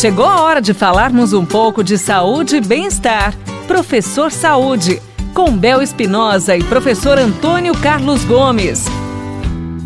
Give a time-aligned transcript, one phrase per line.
[0.00, 3.36] Chegou a hora de falarmos um pouco de saúde e bem-estar.
[3.66, 4.98] Professor Saúde,
[5.34, 8.86] com Bel Espinosa e professor Antônio Carlos Gomes.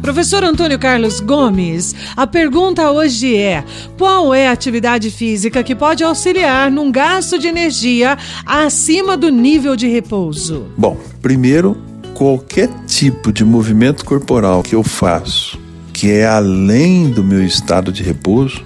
[0.00, 3.62] Professor Antônio Carlos Gomes, a pergunta hoje é:
[3.98, 8.16] qual é a atividade física que pode auxiliar num gasto de energia
[8.46, 10.68] acima do nível de repouso?
[10.74, 11.76] Bom, primeiro,
[12.14, 15.68] qualquer tipo de movimento corporal que eu faço
[15.98, 18.62] que é além do meu estado de repouso,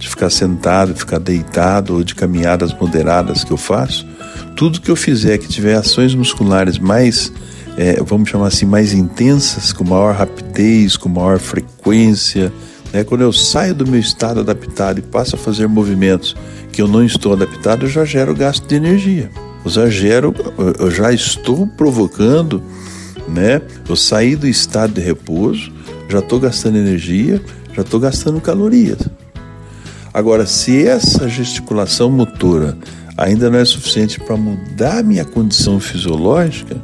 [0.00, 4.06] de ficar sentado, de ficar deitado ou de caminhadas moderadas que eu faço,
[4.56, 7.30] tudo que eu fizer que tiver ações musculares mais
[7.76, 12.52] é, vamos chamar assim, mais intensas, com maior rapidez, com maior frequência.
[12.92, 13.04] Né?
[13.04, 16.36] Quando eu saio do meu estado adaptado e passo a fazer movimentos
[16.72, 19.30] que eu não estou adaptado, eu já gero gasto de energia.
[19.64, 20.34] Eu já gero,
[20.78, 22.62] eu já estou provocando,
[23.28, 23.62] né?
[23.88, 25.72] Eu saí do estado de repouso,
[26.08, 27.40] já estou gastando energia,
[27.74, 28.98] já estou gastando calorias.
[30.12, 32.76] Agora, se essa gesticulação motora
[33.16, 36.76] ainda não é suficiente para mudar minha condição fisiológica,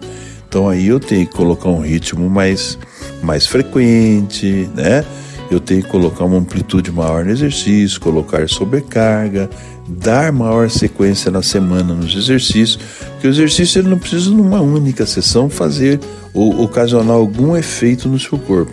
[0.49, 2.79] então aí eu tenho que colocar um ritmo mais,
[3.23, 5.05] mais frequente, né?
[5.51, 9.49] Eu tenho que colocar uma amplitude maior no exercício, colocar sobrecarga,
[9.89, 12.79] dar maior sequência na semana nos exercícios,
[13.13, 16.01] porque o exercício ele não precisa numa única sessão fazer
[16.33, 18.73] ou ocasionar algum efeito no seu corpo.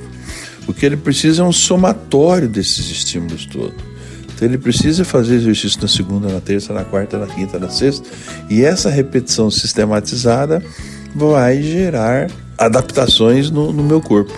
[0.68, 3.93] O que ele precisa é um somatório desses estímulos todos.
[4.36, 8.10] Então ele precisa fazer exercício na segunda, na terça, na quarta, na quinta, na sexta,
[8.50, 10.64] e essa repetição sistematizada
[11.16, 14.34] vai gerar adaptações no, no meu corpo.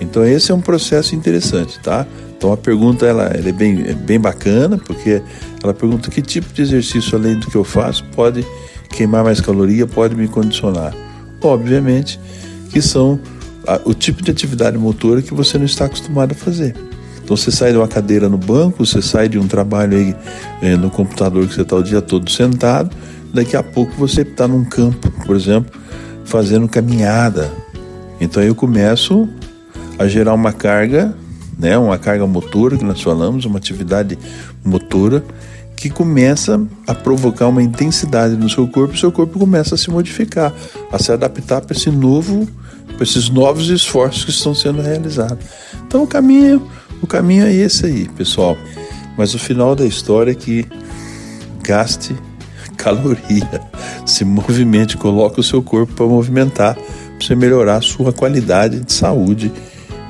[0.00, 2.06] Então esse é um processo interessante, tá?
[2.36, 5.22] Então a pergunta ela, ela é, bem, é bem bacana, porque
[5.62, 8.44] ela pergunta que tipo de exercício além do que eu faço pode
[8.90, 10.94] queimar mais caloria, pode me condicionar.
[11.40, 12.20] Obviamente
[12.70, 13.18] que são
[13.84, 16.74] o tipo de atividade motora que você não está acostumado a fazer.
[17.26, 20.14] Então você sai de uma cadeira no banco, você sai de um trabalho aí
[20.62, 22.96] é, no computador que você está o dia todo sentado,
[23.34, 25.76] daqui a pouco você está num campo, por exemplo,
[26.24, 27.50] fazendo caminhada.
[28.20, 29.28] Então eu começo
[29.98, 31.16] a gerar uma carga,
[31.58, 34.16] né, uma carga motora que nós falamos, uma atividade
[34.64, 35.24] motora
[35.74, 39.90] que começa a provocar uma intensidade no seu corpo, e seu corpo começa a se
[39.90, 40.54] modificar,
[40.92, 42.48] a se adaptar para esse novo,
[42.94, 45.44] para esses novos esforços que estão sendo realizados.
[45.88, 46.64] Então o caminho,
[47.02, 48.56] o caminho é esse aí, pessoal.
[49.16, 50.66] Mas o final da história é que
[51.62, 52.14] gaste
[52.76, 53.60] caloria.
[54.04, 58.92] Se movimente, coloque o seu corpo para movimentar, para você melhorar a sua qualidade de
[58.92, 59.52] saúde,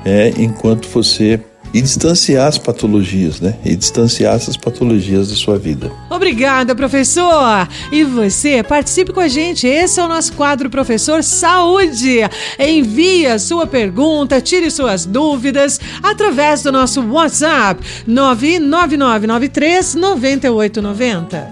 [0.05, 1.39] é, enquanto você
[1.77, 3.53] e distanciar as patologias, né?
[3.63, 5.91] E distanciar essas patologias da sua vida.
[6.09, 7.67] Obrigada, professor!
[7.91, 9.67] E você, participe com a gente.
[9.67, 12.21] Esse é o nosso quadro Professor Saúde.
[12.57, 21.47] Envie a sua pergunta, tire suas dúvidas através do nosso WhatsApp 99993 9890.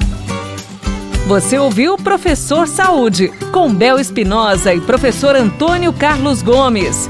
[1.27, 7.07] Você ouviu Professor Saúde, com Bel Espinosa e professor Antônio Carlos Gomes.